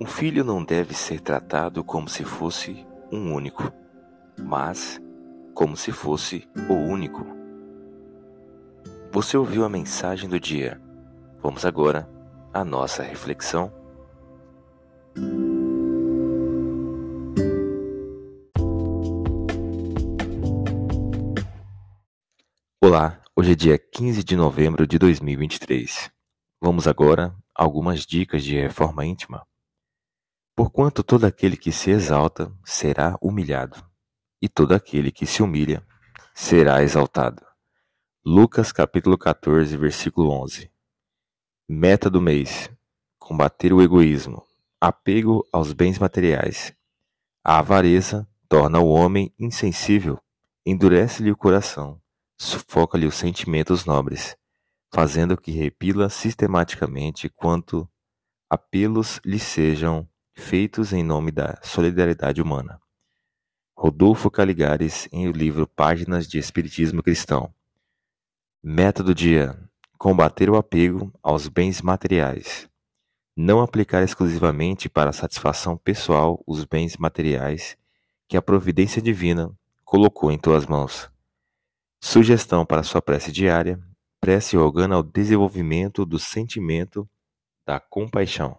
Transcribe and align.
Um 0.00 0.06
filho 0.06 0.44
não 0.44 0.62
deve 0.62 0.94
ser 0.94 1.18
tratado 1.18 1.82
como 1.82 2.08
se 2.08 2.22
fosse 2.22 2.86
um 3.10 3.34
único, 3.34 3.72
mas 4.38 5.00
como 5.52 5.76
se 5.76 5.90
fosse 5.90 6.48
o 6.70 6.74
único. 6.74 7.26
Você 9.10 9.36
ouviu 9.36 9.64
a 9.64 9.68
mensagem 9.68 10.28
do 10.28 10.38
dia. 10.38 10.80
Vamos 11.42 11.66
agora 11.66 12.08
à 12.54 12.64
nossa 12.64 13.02
reflexão. 13.02 13.72
Olá, 22.80 23.20
hoje 23.34 23.50
é 23.50 23.54
dia 23.56 23.76
15 23.76 24.22
de 24.22 24.36
novembro 24.36 24.86
de 24.86 24.96
2023. 24.96 26.08
Vamos 26.62 26.86
agora 26.86 27.34
a 27.52 27.64
algumas 27.64 28.06
dicas 28.06 28.44
de 28.44 28.54
reforma 28.54 29.04
íntima. 29.04 29.44
Porquanto 30.58 31.04
todo 31.04 31.24
aquele 31.24 31.56
que 31.56 31.70
se 31.70 31.92
exalta 31.92 32.52
será 32.64 33.16
humilhado, 33.22 33.80
e 34.42 34.48
todo 34.48 34.74
aquele 34.74 35.12
que 35.12 35.24
se 35.24 35.40
humilha 35.40 35.86
será 36.34 36.82
exaltado. 36.82 37.46
Lucas 38.26 38.72
capítulo 38.72 39.16
14, 39.16 39.76
versículo 39.76 40.30
11. 40.30 40.68
Meta 41.68 42.10
do 42.10 42.20
mês: 42.20 42.68
combater 43.20 43.72
o 43.72 43.80
egoísmo, 43.80 44.44
apego 44.80 45.46
aos 45.52 45.72
bens 45.72 45.96
materiais. 45.96 46.74
A 47.44 47.60
avareza 47.60 48.28
torna 48.48 48.80
o 48.80 48.88
homem 48.88 49.32
insensível, 49.38 50.18
endurece-lhe 50.66 51.30
o 51.30 51.36
coração, 51.36 52.02
sufoca-lhe 52.36 53.06
os 53.06 53.14
sentimentos 53.14 53.84
nobres, 53.84 54.36
fazendo 54.92 55.36
que 55.36 55.52
repila 55.52 56.08
sistematicamente 56.08 57.28
quanto 57.28 57.88
apelos 58.50 59.20
lhe 59.24 59.38
sejam 59.38 60.04
feitos 60.38 60.92
em 60.92 61.02
nome 61.02 61.30
da 61.30 61.58
solidariedade 61.62 62.40
humana. 62.40 62.80
Rodolfo 63.76 64.30
Caligares, 64.30 65.08
em 65.12 65.28
o 65.28 65.32
livro 65.32 65.66
Páginas 65.66 66.26
de 66.26 66.38
Espiritismo 66.38 67.02
Cristão. 67.02 67.52
Meta 68.62 69.02
do 69.02 69.14
dia: 69.14 69.58
combater 69.98 70.48
o 70.48 70.56
apego 70.56 71.12
aos 71.22 71.48
bens 71.48 71.82
materiais. 71.82 72.68
Não 73.36 73.60
aplicar 73.60 74.02
exclusivamente 74.02 74.88
para 74.88 75.10
a 75.10 75.12
satisfação 75.12 75.76
pessoal 75.76 76.42
os 76.46 76.64
bens 76.64 76.96
materiais 76.96 77.76
que 78.26 78.36
a 78.36 78.42
providência 78.42 79.02
divina 79.02 79.52
colocou 79.84 80.32
em 80.32 80.38
tuas 80.38 80.66
mãos. 80.66 81.10
Sugestão 82.00 82.64
para 82.64 82.82
sua 82.82 83.02
prece 83.02 83.30
diária: 83.30 83.78
prece 84.20 84.56
rogando 84.56 84.94
ao 84.94 85.02
desenvolvimento 85.02 86.06
do 86.06 86.18
sentimento 86.18 87.08
da 87.66 87.78
compaixão. 87.78 88.58